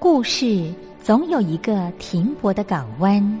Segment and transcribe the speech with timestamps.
[0.00, 3.40] 故事总有一个停泊的港湾。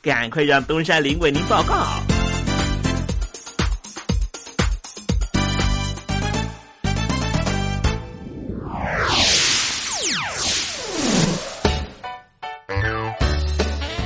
[0.03, 1.85] 赶快让东山林为您报告。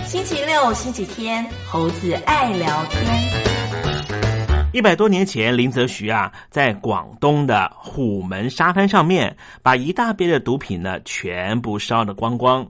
[0.05, 3.01] 星期六、星期天，猴子爱聊天。
[4.73, 12.69] 一百多年前，林则徐啊，在广东的虎门沙滩上面，把一大杯的毒品呢，全部烧得光光。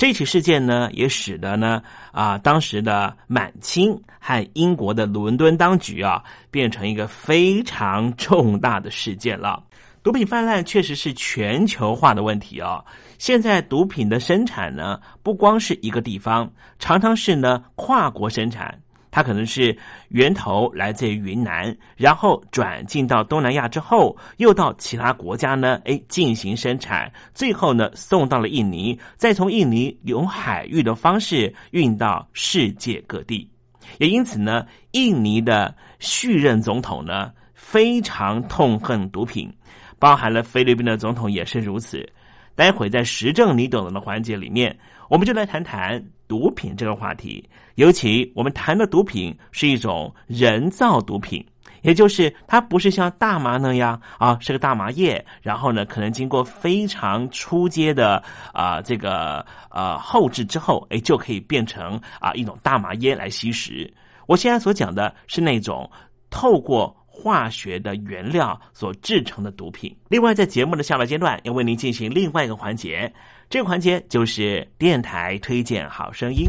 [0.00, 9.62] 这起事件呢，也使得呢啊，当时的满清和英国的伦敦当局啊，变成一个非常重大的事件了。
[10.02, 12.82] 毒品泛滥确实是全球化的问题啊。
[13.18, 18.80] 现在毒品的生产呢，不光是一个地方，常常是呢跨国生产。
[19.10, 19.76] 它可能是
[20.08, 33.50] 源头来自于云南，然后转进到东南亚之后，又到其他国家呢，哎进行生产，最后呢送到了印尼，再从印尼用海域的方式运到世界各地。
[33.98, 39.52] 也因此呢，印尼的续任总统呢非常痛恨毒品，
[39.98, 42.08] 包含了菲律宾的总统也是如此。
[42.54, 44.78] 待会在时政你懂得的环节里面，
[45.08, 47.44] 我们就来谈谈毒品这个话题。
[47.74, 51.44] 尤其我们谈的毒品是一种人造毒品，
[51.82, 58.22] 也就是它不是像大麻那样啊，是个大麻叶，然后呢，可能经过非常初阶的
[58.52, 63.92] 啊这个呃后置之后，哎，就可以变成啊一种大麻烟来吸食。
[64.26, 65.90] 我现在所讲的是那种
[66.30, 66.96] 透过。
[67.12, 69.94] 化学的原料所制成的毒品。
[70.08, 73.12] 另外，在节目的下半阶段，要为您进行另外一个环节，
[73.50, 76.48] 这个环节就是电台推荐好声音。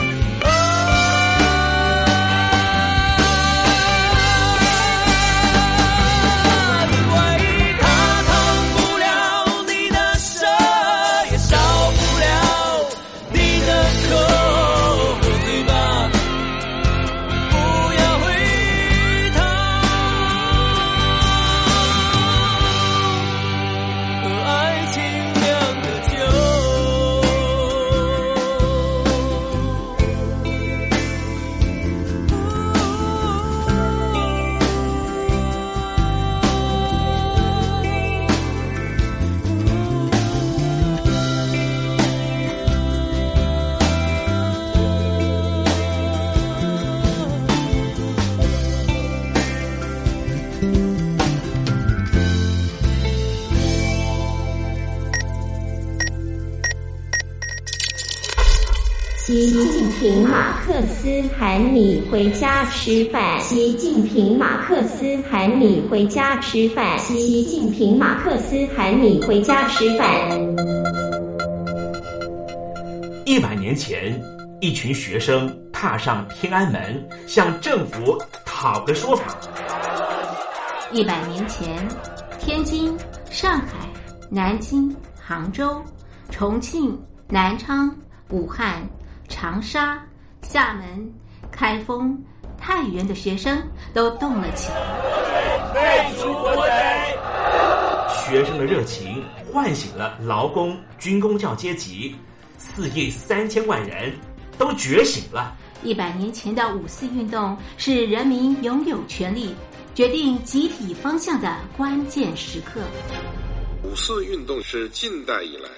[61.41, 63.39] 喊你回家吃饭。
[63.39, 66.99] 习近平马克思喊你回家吃饭。
[66.99, 70.07] 习近平马克思喊你回家吃饭。
[73.25, 74.21] 一百年前，
[74.59, 79.35] 一群学生踏上天安门，向政府讨个说法。
[80.91, 81.75] 一百年前，
[82.37, 82.95] 天津、
[83.31, 83.89] 上海、
[84.29, 85.81] 南京、杭州、
[86.29, 86.95] 重庆、
[87.27, 87.91] 南昌、
[88.29, 88.87] 武汉。
[89.27, 89.97] 长沙、
[90.41, 91.11] 厦门、
[91.51, 92.17] 开封、
[92.57, 93.61] 太原的学生
[93.93, 94.77] 都动了起来。
[98.25, 102.15] 学生的热情唤醒了劳工、军工教阶级，
[102.57, 104.13] 四亿三千万人
[104.57, 105.55] 都觉醒了。
[105.83, 109.53] 一百年前的五四运动是人民拥有权利、
[109.93, 112.79] 决定集体方向的关键时刻。
[113.83, 115.69] 五四运动是近代以来。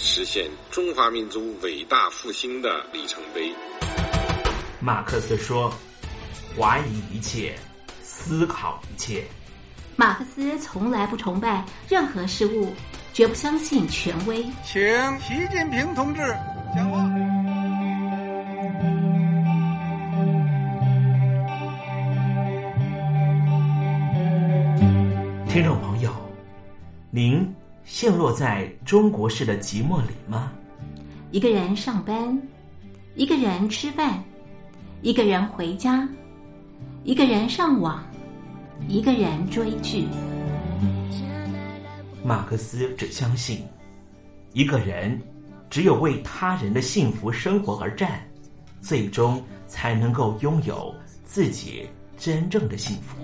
[0.00, 3.52] 实现中华民族伟大复兴的里程碑。
[4.80, 5.72] 马克思说
[6.56, 7.56] ：“怀疑一切，
[8.00, 9.24] 思考一切。
[9.96, 12.72] 马克思从来不崇拜任何事物，
[13.12, 14.44] 绝不相信权威。
[14.64, 14.80] 请
[15.18, 16.20] 习近平同志
[16.76, 16.98] 讲话。
[25.48, 26.14] 听众朋友，
[27.10, 27.52] 您
[27.84, 30.52] 陷落在中国式的寂寞里吗？
[31.32, 32.40] 一个人上班，
[33.16, 34.22] 一个人吃饭，
[35.00, 36.08] 一个人回家，
[37.04, 38.02] 一个人上网，
[38.88, 40.08] 一个人追剧。
[42.24, 43.64] 马克思只相信，
[44.54, 45.16] 一个人
[45.70, 48.20] 只有为他人的幸福生活而战，
[48.80, 50.92] 最终才能够拥有
[51.24, 51.88] 自己
[52.18, 53.16] 真正的幸福。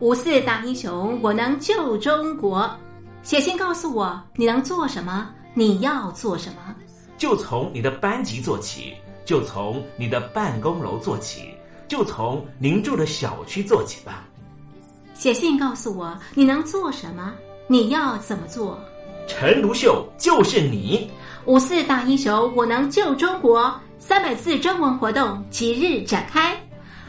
[0.00, 2.68] 五四大英雄，我能救中国。
[3.22, 6.74] 写信告诉我你能做什么，你要做什么。
[7.18, 8.94] 就从你的班级做起，
[9.24, 11.50] 就从你的办公楼做起，
[11.88, 14.24] 就从您住的小区做起吧。
[15.14, 17.32] 写信告诉我你能做什么，
[17.68, 18.78] 你要怎么做。
[19.26, 21.10] 陈独秀就是你。
[21.46, 23.74] 五四大英雄，我能救中国。
[23.98, 26.56] 三百字征文活动即日展开。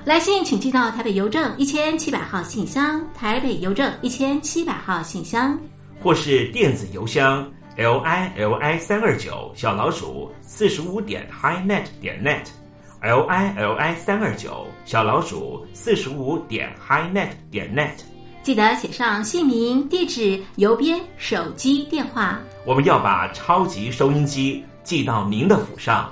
[0.04, 5.60] 来信请寄到台北邮政一千七百号信箱，台北邮政一千七百号信箱，
[6.02, 7.46] 或是电子邮箱
[7.78, 18.04] l i l i 三二九小老鼠四十五点 highnet 点 net，l i l i 三二九小老鼠四十五点 highnet 点 net。
[18.42, 22.40] 记得写上姓名、地址、邮编、手机电话。
[22.66, 26.12] 我们要把超级收音机寄到您的府上。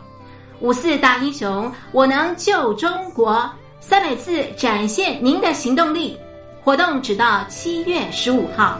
[0.59, 3.43] 五四大英雄，我能救中国。
[3.79, 6.15] 三百字展现您的行动力，
[6.63, 8.79] 活动只到七月十五号。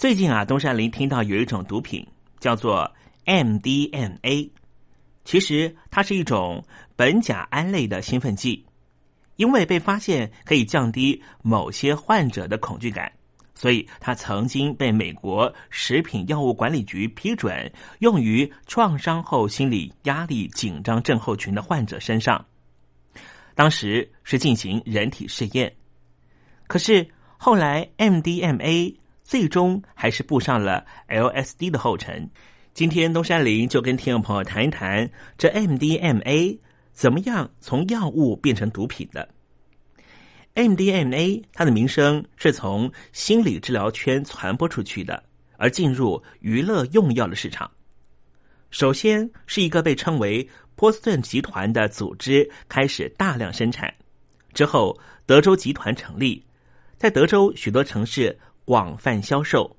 [0.00, 2.06] 最近啊，东山林听到有一种毒品
[2.38, 2.90] 叫做
[3.26, 4.50] MDMA，
[5.26, 6.64] 其实它是一种
[6.96, 8.64] 苯甲胺类的兴奋剂，
[9.36, 13.12] 因为被发现可以降低某些患者的恐惧感，
[13.54, 22.42] 所以它曾经被美国食品药物管理局批准用于创伤后心理压力紧张症候群的患者身上。
[23.54, 25.70] 当时是进行人体试验，
[26.68, 28.94] 可是后来 MDMA。
[29.30, 32.28] 最终还是步上了 LSD 的后尘。
[32.74, 35.08] 今天东山林就跟听众朋友谈一谈
[35.38, 36.58] 这 MDMA
[36.92, 39.28] 怎么样从药物变成毒品的。
[40.56, 45.22] MDMA 它的名声是从心理治疗圈传播出去的，
[45.56, 47.70] 而进入娱乐用药的市场。
[48.72, 53.94] 首先是一个被称为波士顿集团的组织开始大量生产，
[54.52, 56.44] 之后德州集团成立，
[56.96, 58.36] 在德州许多城市。
[58.64, 59.76] 广泛销售，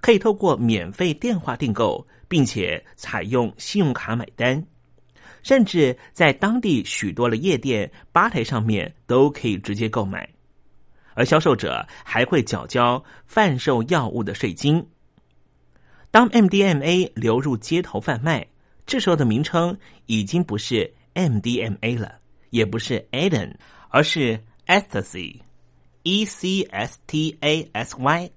[0.00, 4.64] 可以透过免费电话订购，并且采用信用卡买单，
[5.42, 10.28] 甚至在当地许多的夜店吧台上面都可以直接购买，
[11.14, 14.86] 而销售者还会缴交贩售药物的税金。
[16.10, 18.46] 当 MDMA 流入街头贩卖，
[18.86, 22.18] 这时候的名称已经不是 MDMA 了，
[22.50, 23.54] 也不是 Aden，
[23.88, 25.40] 而是 Ecstasy。
[26.02, 28.30] E C S T A S Y，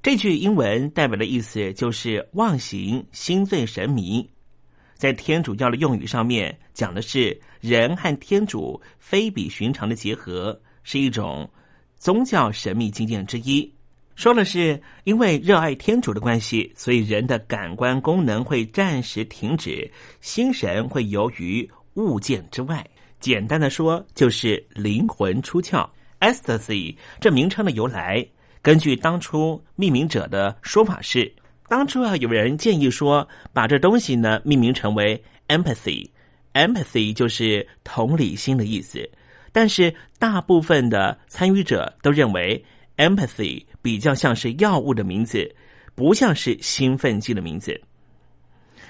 [0.00, 4.30] 这句英文代表的意思就是忘形、心醉神迷。
[4.94, 11.50] 在天主教的用语上面，讲的是人和天主非比寻常的结合，是一种
[11.96, 13.72] 宗教神秘经验之一。
[14.14, 22.86] 说的是因为热爱天主的关系，所以人的感官功能会暂时停止，心神会游于物件之外。
[23.18, 25.88] 简单的说，就是灵魂出窍。
[26.20, 28.26] Ecstasy 这名称的由来，
[28.62, 31.32] 根据当初命名者的说法是，
[31.66, 39.08] 当初啊有人建议说，把这东西呢命名成为 Empathy，Empathy 就是同理心的意思。
[39.50, 42.64] 但是大部分的参与者都认为
[42.98, 45.54] Empathy 比较像是药物的名字，
[45.94, 47.80] 不像是兴奋剂的名字。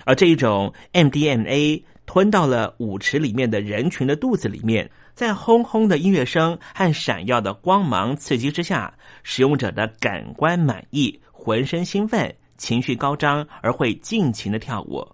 [0.04, 4.90] 而这一种 MDMA 吞到了舞池里面的人群的肚子里面。
[5.20, 8.90] 在轰轰的音乐声和闪耀的光芒刺激之下，
[9.22, 15.06] 使用者的感官满意，浑身兴奋，情绪高涨，而会尽情的跳舞。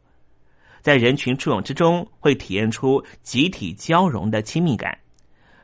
[0.80, 4.96] 在人群簇拥之中，会体验出集体交融的亲密感，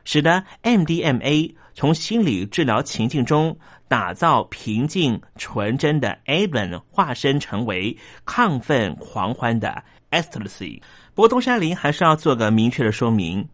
[0.03, 3.57] 使得 MDMA 从心理治疗情境中
[3.87, 9.81] 打造平静纯真的 A 本，化身成为亢奋狂欢的
[10.11, 10.81] Ecstasy。
[11.15, 13.47] 不过东山林还是要做个明确的说明。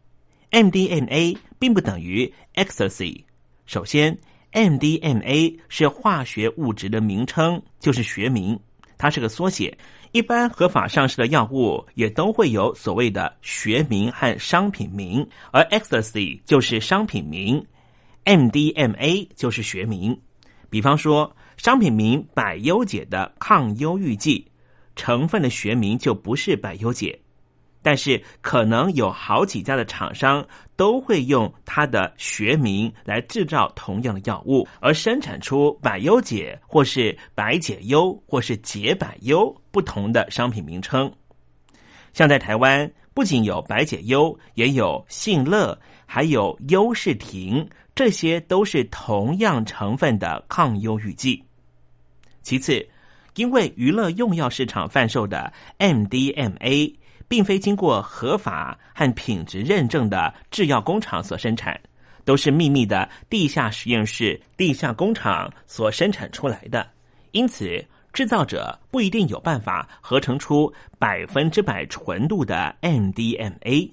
[0.51, 3.23] MDMA 并不等于 Ecstasy。
[3.65, 4.17] 首先
[4.51, 8.59] ，MDMA 是化学物质的名称，就是学名，
[8.97, 9.77] 它是个缩写。
[10.11, 17.63] 一般合法上市的药物也都会有所谓的学名和商品名，而 Ecstasy 就是商品名
[18.25, 20.19] ，MDMA 就是学名。
[20.71, 24.47] 比方说，商品名百忧解的抗忧郁剂，
[24.95, 27.19] 成分的学名就不是百忧解。
[27.81, 41.09] 但是，可能有好几家的厂商都会用它的学名来制造同样的药物，而生产出百优解或是百解忧或是解百忧不同的商品名称。
[42.11, 47.65] 像在台湾，不仅有百解忧，也有信乐，还有优士婷，
[47.95, 51.41] 这些都是同样成分的抗忧郁剂。
[52.41, 52.85] 其次，
[53.35, 56.95] 因为娱乐用药市场贩售的 MDMA。
[57.29, 61.79] 并非经过合法和品质认证的制药工厂所生产，
[62.25, 66.85] 都是秘密的地下实验室、地下工厂所生产出来的。
[67.31, 73.91] 因此，制造者不一定有办法合成出百分之百纯度的 MDMA，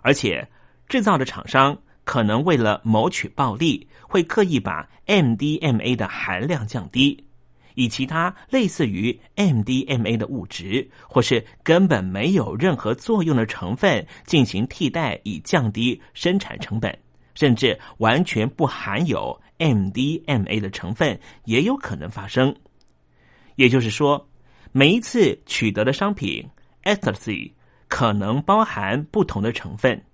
[0.00, 0.48] 而且
[0.88, 7.22] 制造的厂商可能为了谋取暴利，会刻意把 MDMA 的含量降低。
[7.74, 16.96] 以其他类似于 MDMA 的物质，或是根本没有任何作用的成分进行替代，以降低生产成本，
[17.34, 22.54] 甚至完全不含有 MDMA 的成分也有可能发生。
[23.56, 24.28] 也就是说，
[24.72, 26.48] 每一次取得的商品
[26.84, 27.52] Ecstasy
[27.88, 30.04] 可能包含不同的成分，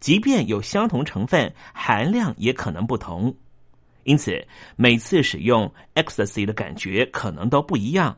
[0.00, 3.36] 即便有相同成分，含量也可能不同。
[4.04, 8.16] 因此，每次使用 ecstasy 的感觉可能都不一样，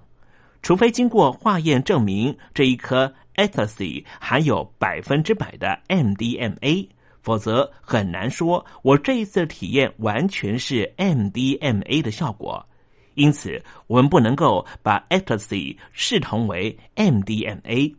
[0.63, 6.89] 除非经过化验证明这一颗 ecstasy 含有百分之百的 MDMA，
[7.21, 12.67] 否则很难说我这一次的体验完全是 MDMA 的效果。
[13.15, 17.95] 因此，我们不能够把 ecstasy 视同为 MDMA。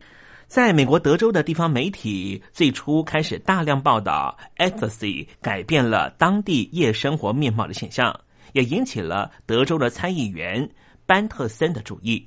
[0.48, 8.18] 在美国德州的地方媒体最初开始大量报道 ecstasy 改变了当地夜生活面貌的现象，
[8.52, 10.68] 也引起了德州的参议员
[11.04, 12.24] 班特森的注意。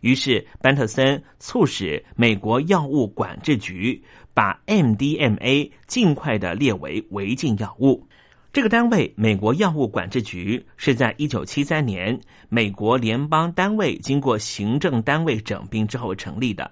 [0.00, 4.02] 于是，班特森促使美国药物管制局
[4.34, 8.04] 把 MDMA 尽快的列为违禁药物。
[8.52, 16.68] 这个单位美国药物管制局是在一九七三年美国联邦单位经过行政单位整并之后成立的。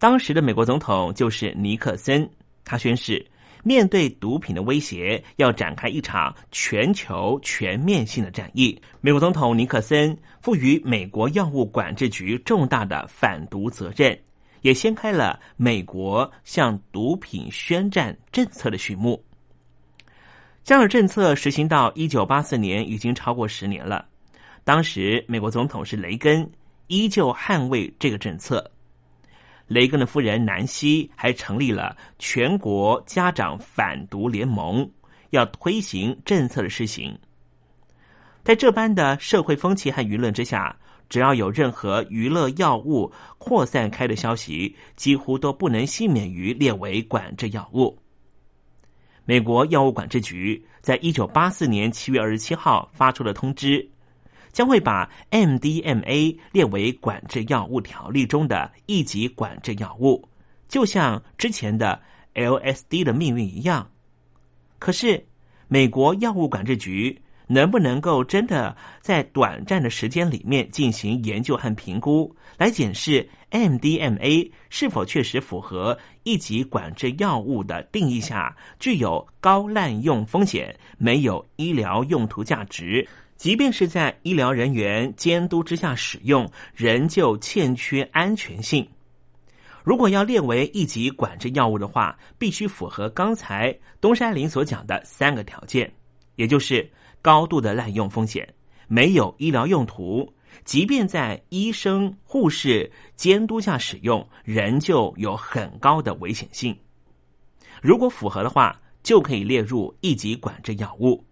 [0.00, 2.26] 当时的美国总统就是尼克森，
[2.64, 3.22] 他宣誓
[3.62, 8.80] 面对毒品的威胁，要展开一场全球全面性的战役。
[9.02, 14.18] 美国总统尼克森赋予美国药物管制局重大的反毒责任，
[14.62, 19.22] 也掀开了美国向毒品宣战政策的序幕。
[20.64, 24.06] 这样的政策实行到一九八四年，已经超过十年了。
[24.64, 26.50] 当时美国总统是雷根，
[26.86, 28.70] 依旧捍卫这个政策。
[29.70, 34.90] 雷根的夫人南希还成立了全国家长反毒联盟，
[35.30, 37.16] 要推行政策的施行。
[38.42, 40.76] 在这般的社会风气和舆论之下，
[41.08, 47.96] 只要有任何娱乐药物扩散开的消息，几乎都不能幸免于列为管制药物。
[49.24, 53.88] 美国药物管制局在一九八四年七月二十七号发出了通知，
[54.52, 60.26] 将会把 MDMA 列为管制药物条例中的一级管制药物，
[60.68, 62.00] 就像之前的
[62.34, 63.90] LSD 的命运一样。
[64.78, 65.24] 可是，
[65.68, 83.06] 美国药物管制局能不能够真的在短暂的时间里面进行研究和评估，来检视 MDMA 是否确实符合一级管制药物的定义下，具有高滥用风险，没有医疗用途价值？
[83.40, 88.86] 即便是在医疗人员监督之下使用，仍旧欠缺安全性。
[89.82, 95.90] 如果要列为一级管制药物的话，必须符合刚才东山林所讲的三个条件，
[96.36, 96.86] 也就是
[97.22, 98.46] 高度的滥用风险，
[98.88, 100.30] 没有医疗用途。
[100.66, 106.76] 即便在医生、护士监督下使用，仍旧有很高的危险性。
[107.80, 111.24] 如果符合的话，就可以列入一级管制药物。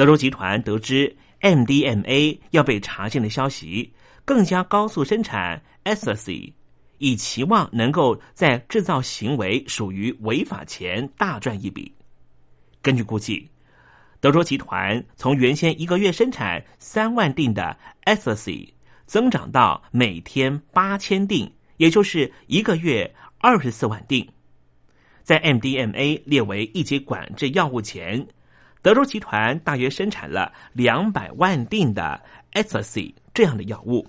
[0.00, 3.92] 德州集团得知 MDMA 要被查禁的消息，
[4.24, 6.54] 更加高速生产 ecstasy，
[6.96, 11.94] 以期望能够在制造行为属于违法前大赚一笔。
[12.80, 13.46] 根据估计。
[14.20, 18.70] 德州集团从原先一个月生产三万锭的 ecstasy，
[19.04, 24.26] 增长到每天八千锭，也就是一个月二十四万锭。
[25.22, 28.26] 在 MDMA 列为一级管制药物前，
[28.82, 34.06] 德州集团大约生产了两百万锭的 e c s t 这样的药物。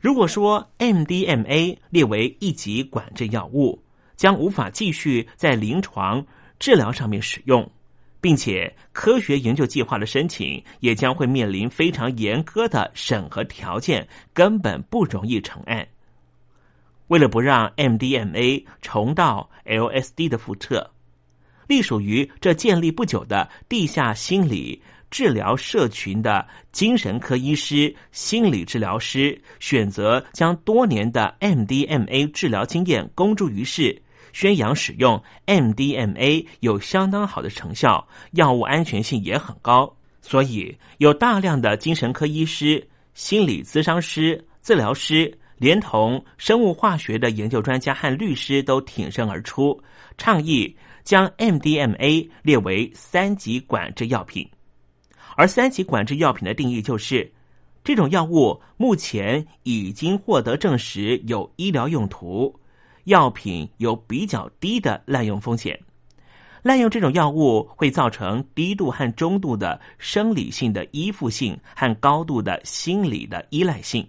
[0.00, 3.82] 如果说 MDMA 列为一级管制药物，
[4.16, 6.24] 将无法继续在临床
[6.58, 7.70] 治疗上面使用。
[8.20, 15.86] 并且，科学研究计划的申请也将会面临非常严苛的审核条件，根本不容易成案。
[17.06, 20.90] 为了不让 MDMA 重蹈 LSD 的覆辙，
[21.68, 34.02] 隶属于这建立不久的地下心理治疗社群的精神科医师、心理治疗师，选择将多年的 MDMA 治疗经验公诸于世。
[34.34, 49.82] 宣扬使用 MDMA 有相当好的成效，药物安全性也很高，所以有大量的精神科医师、心理咨商师、治疗师，连同生物化学的研究专家和律师都挺身而出，
[50.18, 50.76] 倡议
[51.08, 54.46] 将 MDMA 列为三级管制药品。
[55.36, 57.32] 而三级管制药品的定义就是，
[57.82, 62.54] 这种药物目前已经获得证实有医疗用途。
[63.04, 65.80] 药品有比较低的滥用风险，
[66.62, 74.06] 滥用这种药物会造成低度和中度的生理性的依附性和高度的心理的依赖性。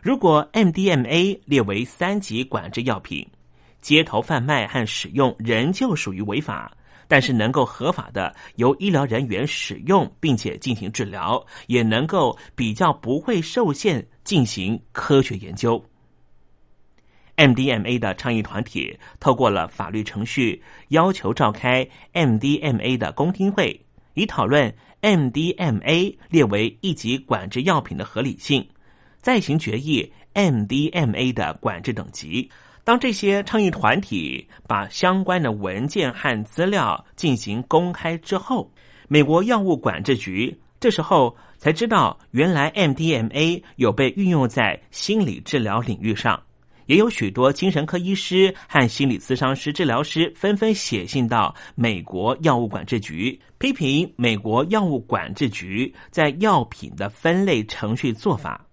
[0.00, 3.28] 如果 MDMA 列为三级管制药品，
[3.80, 15.82] 街头贩卖和使用仍旧属于违法，但是能够合法的由医疗人员使用并且进行治疗，也能够比较不会受限进行科学研究。
[17.36, 28.68] MDMA 的倡议团体透过了法律程序，要求召开 MDMA 的公听会，以讨论 MDMA 列为一级管制药品的合理性，
[29.20, 32.50] 再行决议 MDMA 的管制等级。
[32.88, 38.72] 当这些倡议团体把相关的文件和资料进行公开之后，
[39.08, 46.42] 美国药物管制局这时候才知道，原来 MDMA 有被运用在心理治疗领域上。
[46.86, 58.64] 也有许多精神科医师和心理咨商师、治疗师纷纷写信到美国药物管制局，批评美国药物管制局在药品的分类程序做法。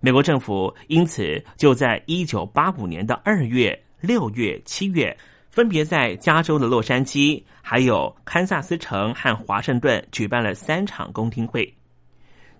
[0.00, 5.14] 美国政府因此就在一九八五年的二月、六月、七月
[5.50, 11.70] 分别在加州的洛杉矶、还有堪萨斯城和华盛顿举办了三场公听会。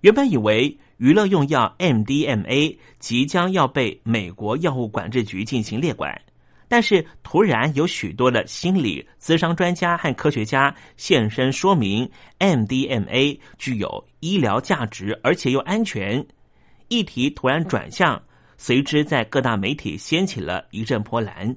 [0.01, 6.21] 原本以为娱乐用药 MDMA 即将要被美国药物管制局进行列管。
[6.67, 16.25] 但是，突然有许多的心理咨商专家和科学家现身说明，MDMA 具有医疗价值，而且又安全。
[16.91, 18.21] 议题突然转向，
[18.57, 21.55] 随之在各大媒体掀起了一阵波澜，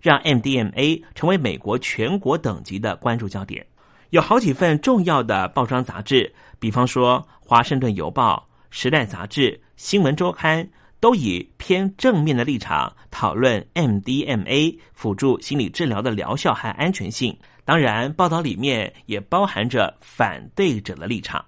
[0.00, 3.66] 让 MDMA 成为美国全国等级的关注焦点。
[4.08, 10.64] 有好几份重要的报章杂志，比方说《华盛顿邮报》、《时代杂志》、《新闻周刊》。
[11.00, 17.34] 都以偏正面的立场讨论 MDMA 辅助心理治疗的疗效和安全性。
[17.64, 21.42] 当然，报道里面也包含着反对者的立场。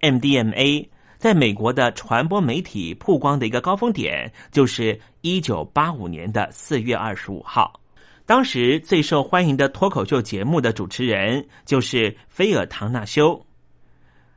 [0.00, 0.88] MDMA
[1.24, 7.80] 在美国的传播媒体曝光的一个高峰点，就是一九八五年的四月二十五号。
[8.26, 13.42] 当时最受欢迎的脱口秀节目的主持人就是菲尔·唐纳修。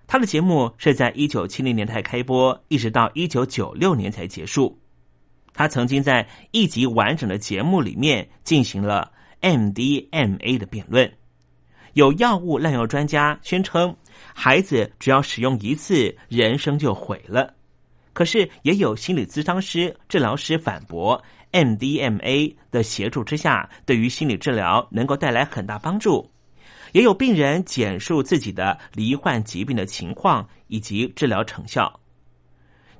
[0.07, 4.79] 他的节目是在一九七零年代开播，一直到一九九六年才结束。
[5.53, 11.11] 他曾经在一集完整的节目里面进行了 MDMA 的辩论。
[11.95, 13.93] 有药物滥用专家宣称，
[14.33, 17.53] 孩子只要使用一次，人生就毁了。
[18.13, 26.31] 可是也有心理咨商师、治疗师反驳，MDMA 的协助之下，对于心理治疗能够带来很大帮助。
[26.93, 31.99] 也有病人简述自己的罹患疾病的情况以及治疗成效。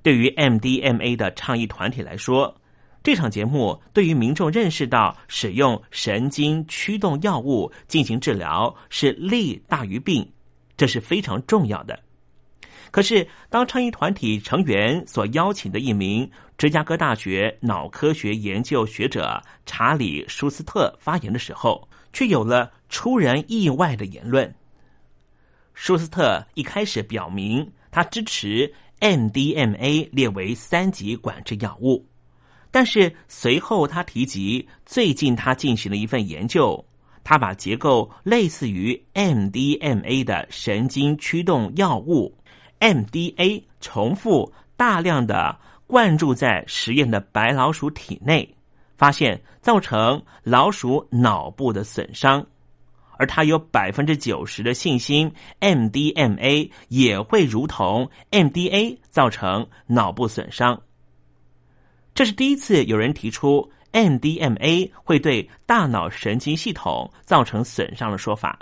[0.03, 2.55] 对于 MDMA 的倡议团体来说，
[3.01, 10.29] 这场节目对于民众认识到使用神经驱动药物进行治疗是利大于弊，
[10.77, 11.99] 这是非常重要的。
[12.89, 24.55] 可是，当倡议团体成员所邀请的一名芝加哥大学脑科学研究学者查理·舒斯特发言的时候，却有了出人意外的言论。
[25.73, 32.05] 舒斯特一开始表明他支持 MDMA 列为三级管制药物，
[32.71, 36.83] 但是随后他提及最近他进行了一份研究，
[37.29, 42.33] 他把结构类似于 MDMA 的神经驱动药物
[42.79, 48.55] MDA 重复大量的灌注在实验的白老鼠体内。
[48.95, 52.45] 发现造成老鼠脑部的损伤，
[53.17, 60.81] 而他有百分之九十的信心，MDMA 也会如同 MDA 造成脑部损伤。
[62.15, 68.59] 这是第一次有人提出 MDMA 会对大脑神经系统造成损伤的说法。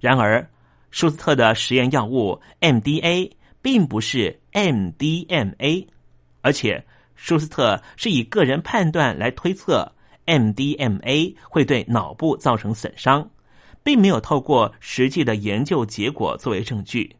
[0.00, 0.48] 然而，
[0.90, 5.86] 舒斯特的实验药物 MDA 并不是 MDMA，
[6.40, 6.84] 而且。
[7.18, 9.90] 舒斯特是以个人判断来推测
[10.26, 13.30] MDMA 会对脑部造成损伤，
[13.82, 17.16] 并没有透过实际的研究结果作为证据。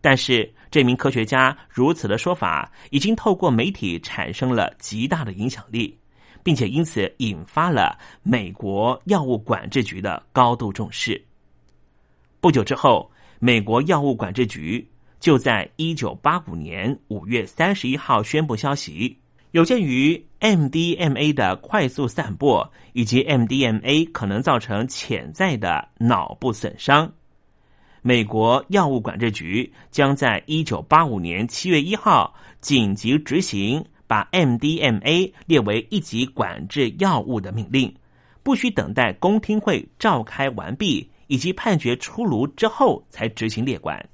[0.00, 5.96] 但是，这名科学家如此的说法已经透过媒体产生了极大的影响力，
[6.42, 11.22] 并且因此引发了美国药物管制局的高度重视。
[12.40, 14.86] 不久之后，美国药物管制局。
[15.20, 19.18] 就在一九八五年五月三十一号宣布消息，
[19.50, 27.12] 有鉴于 MDMA 的快速散播以及 MDMA 可能造成潜在的脑部损伤，
[28.00, 37.94] 美国药物管制局将在一九八五年七月一号紧急执行把 MDMA 列为一级管制药物的命令，
[38.42, 44.04] 不需等待公听会召开完毕以及判决出炉之后才执行列管。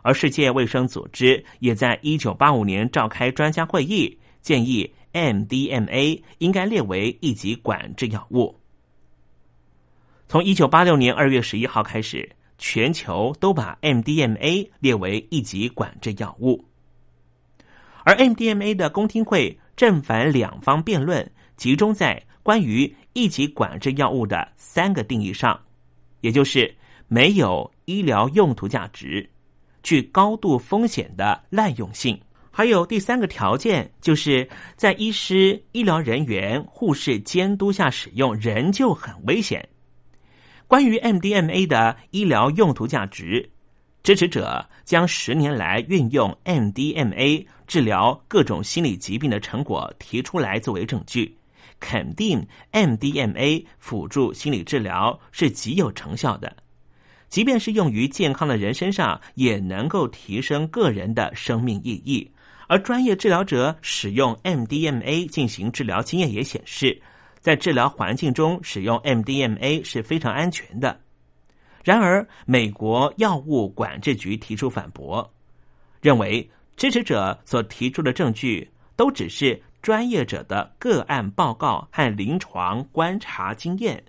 [0.00, 8.58] 而世界卫生组织也在一九八五年召开专家会议，建议 MDMA 应该列为一级管制药物。
[10.26, 16.64] 从一九八六年二月十一号开始，全球都把 MDMA 列为一级管制药物。
[18.06, 25.60] 而 MDMA 的公听会正反两方辩论，集中在关于一级管制药物的三个定义上，
[26.20, 26.72] 也就是
[27.08, 29.28] 没有医疗用途价值。
[29.82, 32.16] 具高度风险的滥用性，
[32.52, 39.68] 还有第三个条件，就是在医师、医疗人员、护士监督下使用，仍旧很危险。
[40.68, 43.50] 关于 MDMA 的医疗用途价值，
[44.06, 51.36] 支持者将十年来运用 MDMA 治疗各种心理疾病的成果提出来作为证据，
[51.80, 56.56] 肯定 MDMA 辅助心理治疗是极有成效的。
[57.28, 62.30] 即便是用于健康的人身上，也能够提升个人的生命意义。
[62.68, 67.02] 而专业治疗者使用 MDMA 进行治疗经验也显示，
[67.40, 71.00] 在治疗环境中使用 MDMA 是非常安全的。
[71.86, 75.32] 然而，美国药物管制局提出反驳，
[76.00, 84.02] 认为支持者所提出的证据都只是专业者的个案报告和临床观察经验，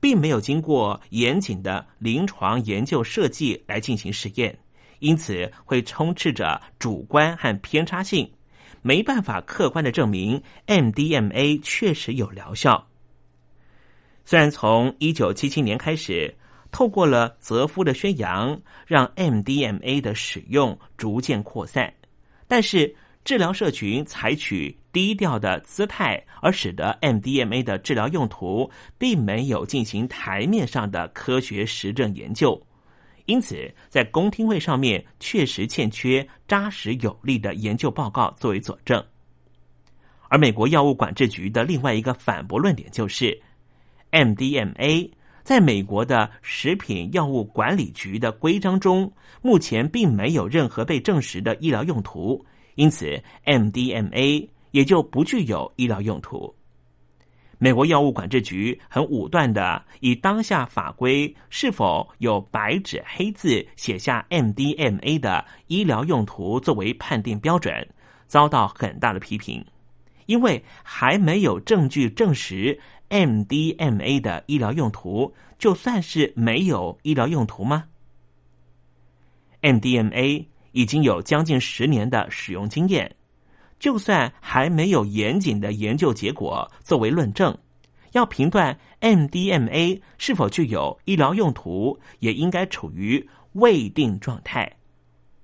[0.00, 4.58] 并没有经过严谨的临床研究设计来进行实验，
[5.00, 8.32] 因此会充斥着主观和偏差性，
[8.80, 12.88] 没办法客观的证明 MDMA 确实有疗效。
[14.24, 16.34] 虽然从一九七七年开始。
[16.72, 21.92] 透过了泽夫的宣扬，让 MDMA 的使用逐渐扩散，
[22.46, 32.60] 但是治疗社群采取低调的姿态，而使得 MDMA 的治疗用途并没有进行台面上的科学实证研究，
[33.26, 39.04] 因此在公听会上面确实欠缺扎实有力的研究报告作为佐证。
[40.28, 43.38] 而美国药物管制局的另外一个反驳论点就是
[44.12, 45.10] ，MDMA。
[45.50, 56.54] 在美国的食品药物管理局的规章中，目前并没有任何被证实的医疗用途，因此 MDMA 也就不具有医疗用途。
[57.58, 67.74] 美国药物管制局很武断的以当下法规是否有白纸黑字写下 MDMA 的医疗用途作为判定标准，
[68.28, 69.66] 遭到很大的批评，
[70.26, 72.78] 因为还没有证据证实。
[73.10, 77.84] MDMA 的医疗用途就算是没有医疗用途吗
[79.62, 83.16] ？MDMA 已经有将近十年的使用经验，
[83.80, 87.58] 就算还没有严谨的研究结果作为论证，
[88.12, 94.76] 要评断 MDMA 是否具有医疗用途，也应该处于未定状态，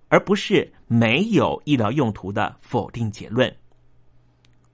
[0.09, 3.53] 而不是没有医疗用途的否定结论。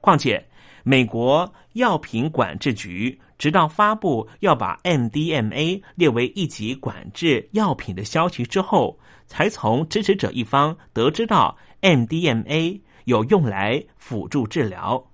[0.02, 0.46] 况且。
[0.84, 15.10] 美国药品管制局直到发布要把 MDMA 列为一级管制药品的消息之后，才从支持者一方得知到 MDMA 有用来辅助治疗。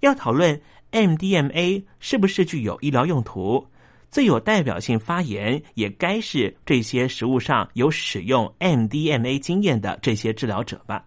[0.00, 0.60] 要讨论
[0.92, 3.66] MDMA 是不是具有医疗用途，
[4.10, 11.04] 最有代表性发言也该是这些食物上有使用 MDMA 经验的这些治疗者吧。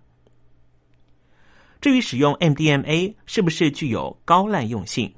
[1.81, 5.13] 至于使用 MDMA 是不是具有高滥用性，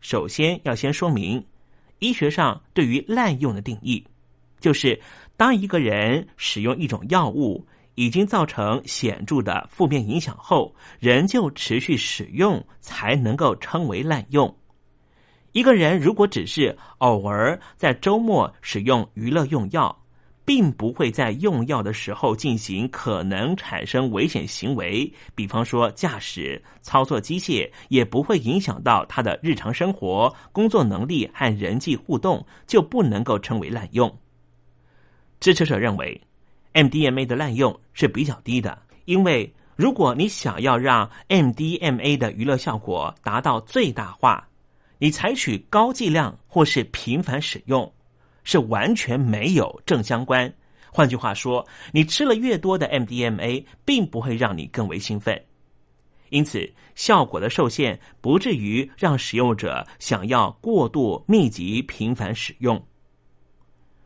[0.00, 1.44] 首先要先说明，
[1.98, 4.02] 医学上对于滥用的定义，
[4.58, 4.98] 就是
[5.36, 14.56] 当一个人使用一种药物已经造成显著的负面影响后，仍旧持续使用，才能够称为滥用。
[15.52, 20.04] 一个人如果只是偶尔在周末使用娱乐用药，
[20.46, 34.16] 并不会在用药的时候进行可能产生危险行为，比方说驾驶、操作机械，也不会影响到他的日常生活、工作能力和人际互动，就不能够称为滥用。
[35.40, 36.18] 支持者认为
[36.74, 44.48] ，MDMA 的滥用是比较低的，因为如果你想要让 MDMA 的娱乐效果达到最大化，
[44.98, 47.92] 你采取高剂量或是频繁使用。
[48.46, 50.50] 是完全没有正相关。
[50.90, 55.38] 换句话说，你吃了越多的 MDMA，并不会让你更为兴奋，
[56.30, 62.82] 因此效果的受限不至于让使用者想要过度密集频繁使用，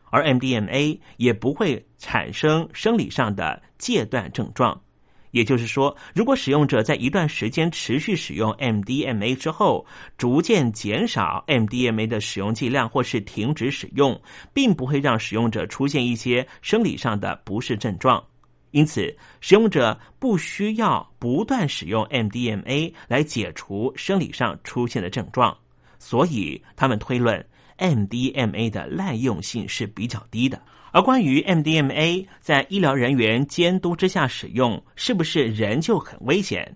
[0.09, 4.81] 而 MDMA 也不会产生生理上的戒断症状。
[5.31, 9.85] 也就是说，如果使用者在一段时间持续使用 MDMA 之后，
[10.17, 14.21] 逐渐减少 MDMA 的使用剂量，或是停止使用，
[14.53, 18.23] 并不会让使用者出现一些生理上的不适症状。
[18.71, 25.57] 因此，使用者不需要不断使用 MDMA 来解除生理上出现的症状。
[25.99, 27.45] 所以，他们推论
[27.77, 30.61] MDMA 的滥用性是比较低的。
[30.91, 36.75] 而关于 MDMA 在医疗人员监督之下使用，是不是仍旧很危险？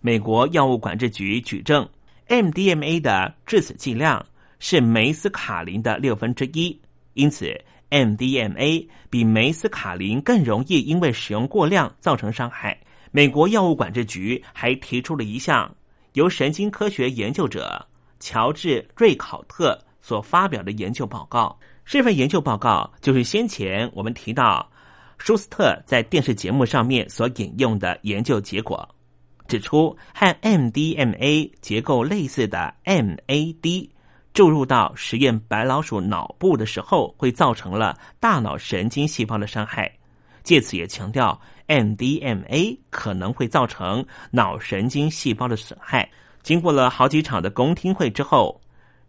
[0.00, 1.88] 美国药物管制局举证
[2.28, 4.24] ，MDMA 的致死剂量
[4.58, 6.80] 是梅斯卡林的六分之一，
[7.14, 7.52] 因此
[7.90, 12.78] MDMA 比梅斯卡林更容易因为使用过量造成伤害。
[13.10, 15.74] 美国药物管制局还提出了一项
[16.14, 17.86] 由神经科学研究者
[18.20, 21.58] 乔治瑞考特所发表的研究报告。
[21.84, 24.70] 这份研究报告就是先前我们提到
[25.18, 28.88] 舒斯特在电视节目上面所引用的研究结果，
[29.46, 33.90] 指出和 MDMA 结构类似的 MAD
[34.32, 39.92] 注入到实验白老鼠脑部的时候，会造成了大脑神经细胞的伤害。
[40.42, 41.38] 借此也强调
[41.68, 46.10] MDMA 可能会造成脑神经细胞的损害。
[46.42, 48.60] 经过了好几场的公听会之后，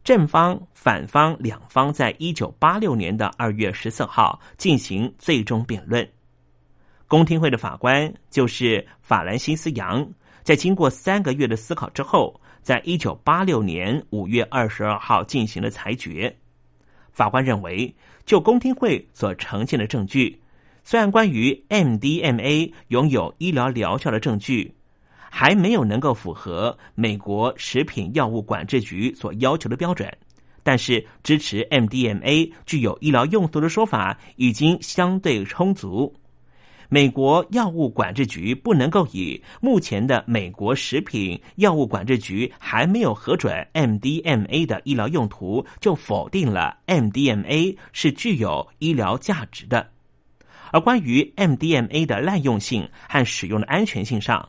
[0.03, 6.05] 正方、反方两方在一九八六年的二月十四号进行最终辩论。
[7.07, 10.05] 公听会的法官就是法兰西斯·杨，
[10.43, 16.35] 在经过三个月的思考之后，在一九八六年五月二十二号进行了裁决。
[17.13, 17.95] 法官认为，
[18.25, 20.41] 就公听会所呈现的证据，
[20.83, 24.73] 虽然关于 MDMA 拥有医疗疗效的证据，
[25.35, 30.07] 还没有能够符合美国食品药物管制局所要求的标准，
[30.61, 36.13] 但是支持 MDMA 具有医疗用途的说法已经相对充足。
[36.87, 49.89] 美国药物管制局不能够以目前的美国食品药物管制局还没有核准 MDMA 的医疗用途，就否定了 MDMA 是具有医疗价值的。
[50.71, 54.47] 而关于 MDMA 的滥用性和使用的安全性上，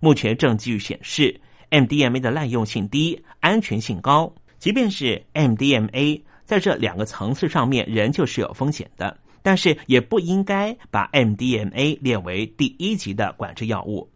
[0.00, 1.40] 目前证据显示
[1.70, 4.34] ，MDMA 的滥用性低，安全性高。
[4.58, 9.18] 即便是 MDMA 在这两个层次上面仍旧是有风险的。
[9.42, 14.10] 但是也不应该把 MDMA 列为第一级的管制药物。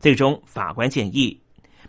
[0.00, 1.38] 最终，法官建议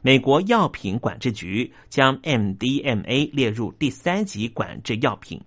[0.01, 5.41] 美国药品管制局将 MDMA 列入第三级管制药品。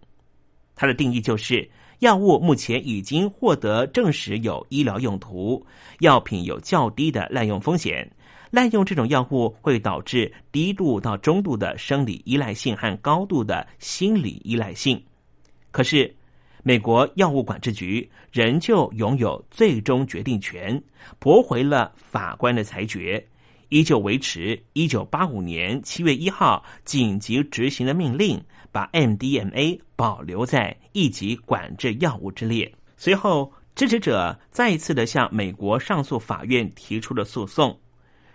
[0.75, 1.71] 它的定义就是：
[2.01, 5.65] 药物目前已经获得证实有医疗用途，
[6.01, 8.11] 药品有较低的滥用风险。
[8.51, 15.03] 滥用这种药物会导致低度到中度的生理依赖性和高度的心理依赖性。
[15.71, 16.15] 可是。
[16.65, 20.83] 美国药物管制局仍旧拥有最终决定权，
[21.19, 23.25] 驳回了法官的裁决，
[23.71, 28.43] 依旧维持一九八五年七月一号紧急执行的命令，
[28.79, 32.73] 把 MDMA 保留在一级管制药物之列。
[32.97, 37.77] 随后，支持者再一次的向美国上诉法院提出了诉讼。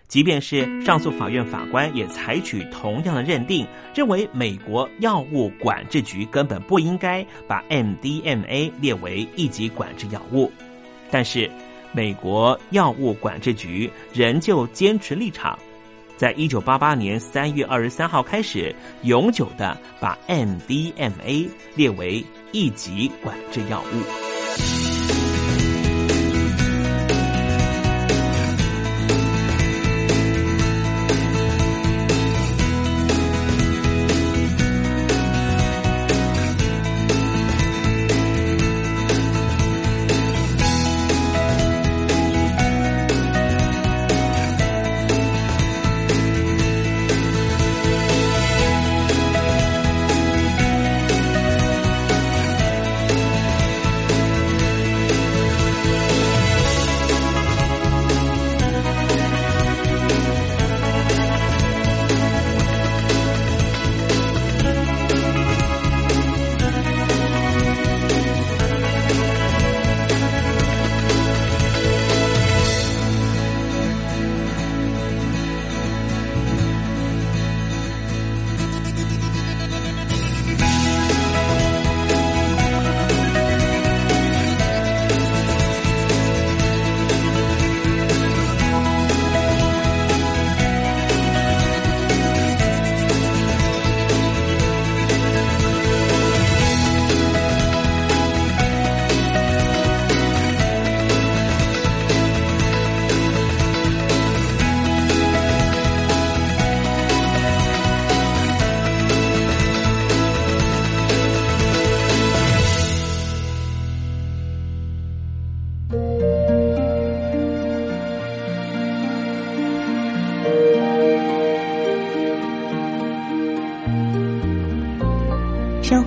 [0.10, 3.66] 即便是上诉法院法官也采取同样的认定，
[3.96, 10.52] 认为美国药物管制局根本不应该把 MDMA 列为一级管制药物。
[11.10, 11.50] 但是，
[11.94, 15.58] 美国药物管制局仍旧坚持立场，
[16.18, 24.33] 在一九八八年三月二十三号开始，永久的把 MDMA 列为一级管制药物。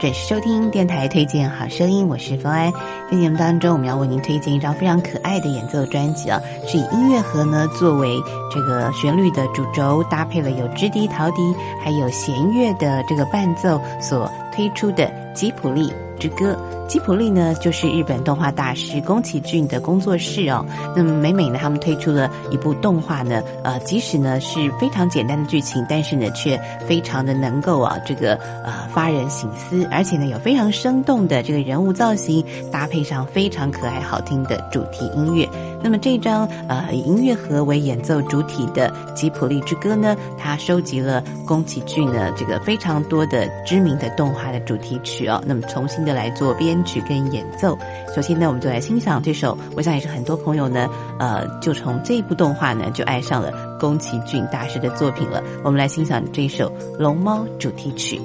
[0.00, 2.72] 准时收听电台推荐好声音，我是冯安。
[3.10, 8.18] 在节目当中，我们要为您推荐一张非常可爱的演奏专辑啊，是以音乐盒呢作为
[8.50, 16.58] 这个旋律的主轴，搭配了有直笛、陶笛还有弦乐的这个伴奏所推出的吉普力之歌。
[16.90, 20.66] 吉普力呢，就是日本动画大师宫崎骏的工作室哦。
[20.96, 28.34] 那么每每呢，他们推出了一部动画呢，呃，即使呢是非常简单的剧情，但是呢却非常的能够啊，这个
[28.64, 35.48] 呃发人省思，而且呢有非常生动的这个人物造型，搭配上非常可爱好听的主题音乐。
[35.82, 46.80] 那么这张呃以音乐盒为演奏主体的吉普力之歌呢，它收集了宫崎骏呢这个非常多的知名的动画的主题曲哦，那么重新的来做编。
[46.82, 47.78] 曲跟演奏，
[48.16, 55.42] 首先呢，我们就来欣赏这首，我想也是很多朋友呢，呃，就从这部动画呢，就爱上了宫崎骏大师的作品了。
[55.62, 56.68] 我们来欣赏这首
[56.98, 58.18] 《龙猫》主题曲。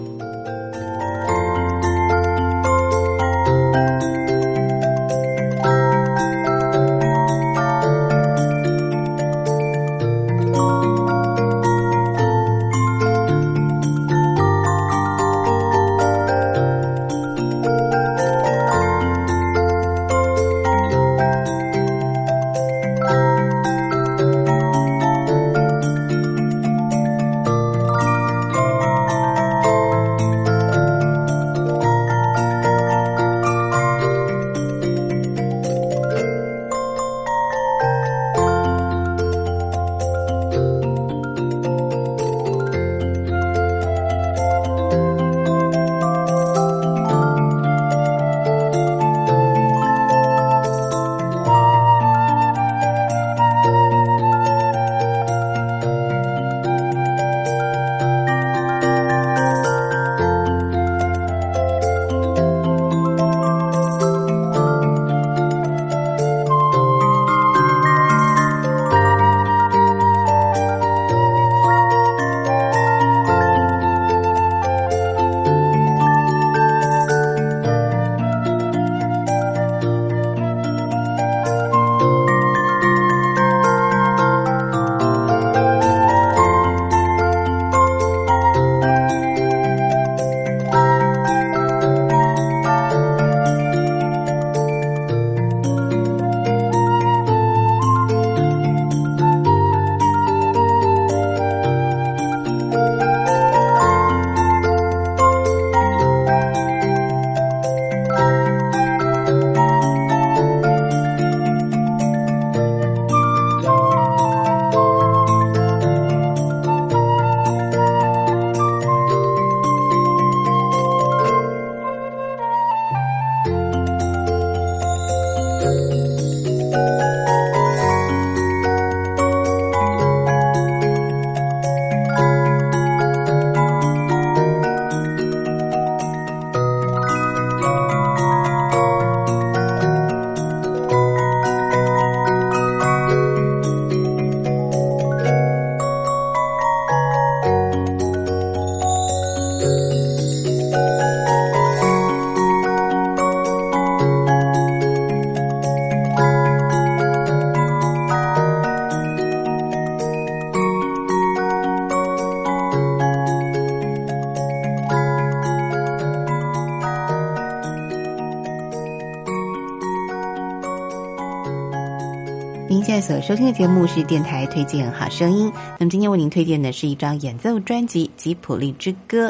[173.05, 175.53] 所收听的节目是电台推荐好声音。
[175.77, 179.27] 那么今天为您推荐的是一张演奏专辑《吉普力之歌》。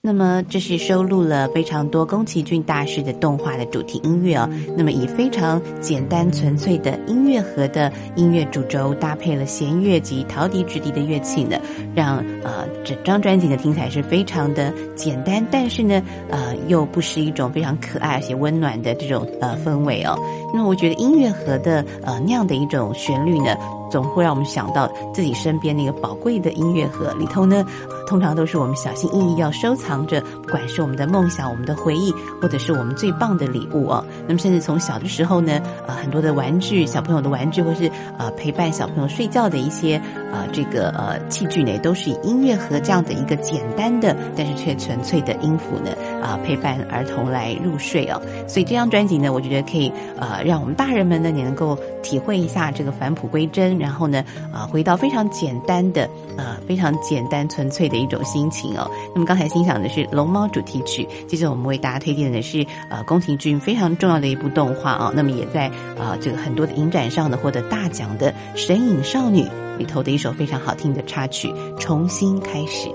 [0.00, 4.50] 那么这是收录了非常多宫崎骏大师的动画的主题音乐哦。
[4.76, 11.56] 那么以非常简单纯粹的音乐盒的音乐主轴，搭配了弦乐及陶笛、质地的乐器呢，
[11.94, 20.18] 让呃整张专辑呢听起来是非常的简单，但是呢呃又不失一种非常可爱而且温暖的这种呃氛围哦。
[20.52, 23.56] 那我觉得音乐盒的呃那样的一种旋律呢。
[23.90, 27.64] 总会让我们想到自己身边那个宝贵的音乐盒里头呢，
[28.08, 32.10] 通常都是我们小心翼翼要收藏着，不管是我们的梦想、我们的回忆，
[32.42, 34.04] 或者是我们最棒的礼物哦。
[34.26, 40.00] 那么，甚至从小的时候呢，呃，很多的玩具，小朋友的玩具，或是呃陪伴小朋友睡觉的一些
[40.34, 48.20] 呃这个呃器具呢，都是以音乐盒这样的一个简单的，但是却纯粹的音符呢，啊陪伴儿童来入睡哦。
[48.48, 58.90] 所以这张专辑呢，我觉得可以呃让我们大人们呢也能够体会一下这个返璞归真，然后呢啊回到非常简单的呃非常简单纯粹的一种心情哦。
[59.14, 69.42] 那么刚才欣赏的是《龙猫》主题曲，接着我们为大家推荐的是呃宫崎骏非常重要的一部动画啊，那么也在啊这个很多的影展上呢获得大奖的《神隐少女》
[69.78, 71.48] 里头的一首非常好听的插曲
[71.78, 72.88] 《重新开始》。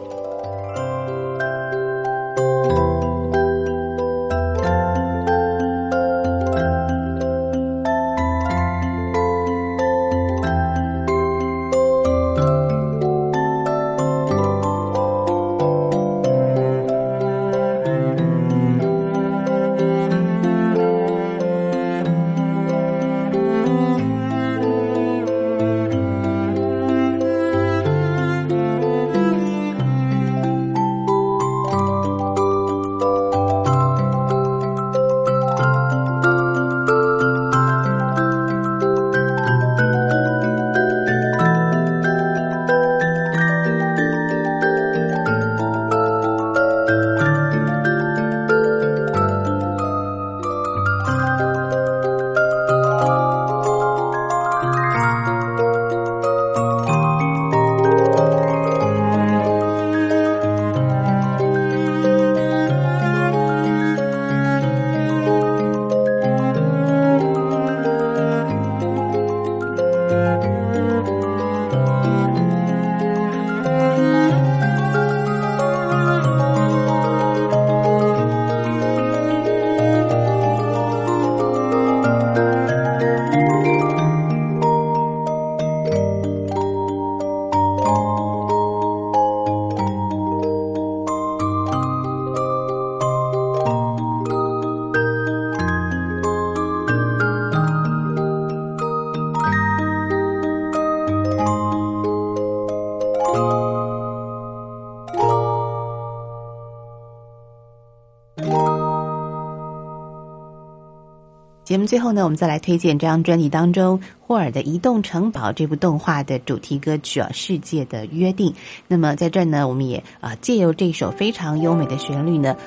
[111.70, 118.52] 节目最后呢，我们再来推荐这张专辑当中霍尔的《移动城堡》这部动画的主题歌曲啊，《世界的约定》。
[118.88, 122.58] 那么在这儿呢，我们也啊借由这首非常优美的旋律呢，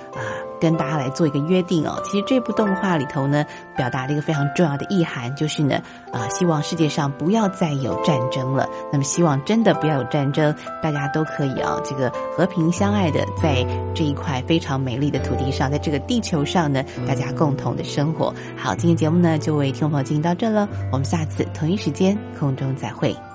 [0.62, 2.00] 跟大家来做一个约定哦。
[2.04, 3.44] 其实这部动画里头呢，
[3.76, 5.82] 表达了一个非常重要的意涵，就是呢
[6.12, 8.68] 啊，希望世界上不要再有战争了。
[8.92, 18.32] 那么希望真的不要有战争，大家都可以啊这个和平相爱的在这一块非常美丽的土地上，在这个地球上呢，大家共同的生活。
[18.56, 23.31] 好，今天节目呢就为听众朋友进行到这了，我们下次同一时间空中再会。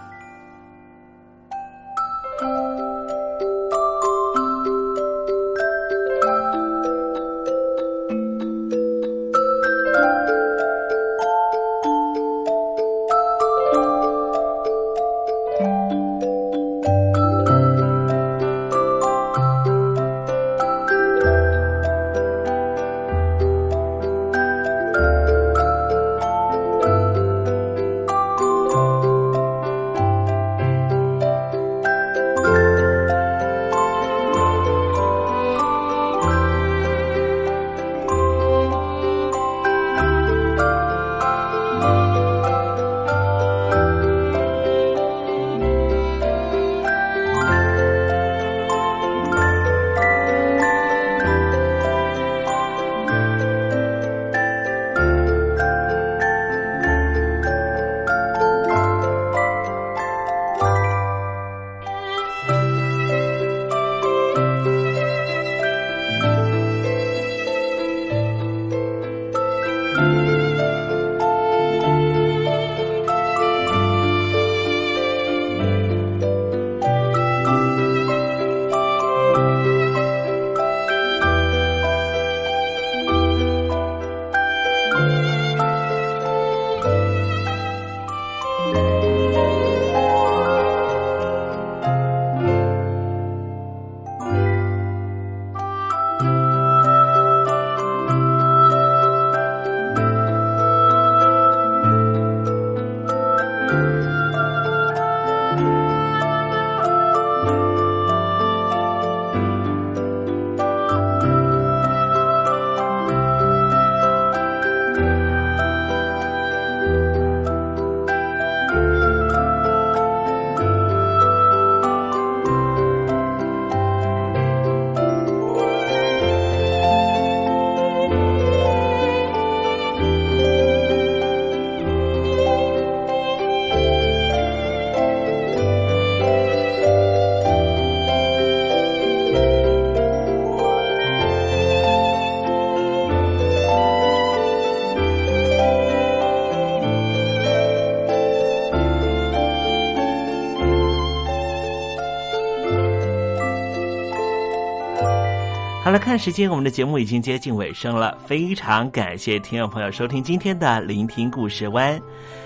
[156.17, 161.99] 时间，我们的节目已经接近尾声了，非常感谢听众朋友收听今天的聆听故事湾。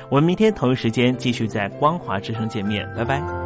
[0.10, 3.41] 我们明天同一时间继续在光华之声见面，拜拜。